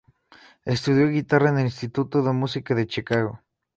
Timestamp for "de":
2.23-2.33, 2.73-2.87